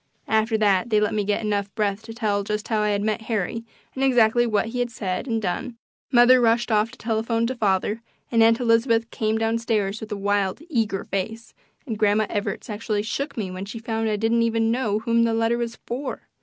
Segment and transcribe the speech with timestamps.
[0.27, 3.21] After they had let me get enough breath to tell just how I had met
[3.29, 3.63] Harry
[3.93, 5.77] and exactly what he had said and done,
[6.11, 8.01] mother rushed off to telephone to father,
[8.31, 11.53] and Aunt Elizabeth came down stairs with a wild, eager face,
[11.85, 15.35] and Grandma Evarts actually shook me when she found I didn't even know whom the
[15.35, 16.27] letter was for.